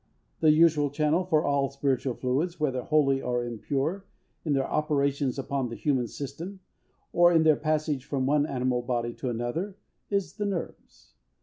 The 0.39 0.49
usual 0.49 0.89
channel 0.89 1.23
for 1.23 1.45
all 1.45 1.69
spiritual 1.69 2.15
fluids, 2.15 2.59
whether 2.59 2.81
holy 2.81 3.21
or 3.21 3.45
impure, 3.45 4.07
in 4.43 4.53
their 4.53 4.65
operations 4.67 5.37
upon 5.37 5.69
the 5.69 5.75
human 5.75 6.07
system, 6.07 6.59
or 7.13 7.31
in 7.31 7.43
their 7.43 7.55
passage 7.55 8.05
from 8.05 8.25
one 8.25 8.47
animal 8.47 8.81
body 8.81 9.13
to 9.13 9.29
another, 9.29 9.77
is 10.09 10.33
the 10.37 10.47
nerves. 10.47 11.13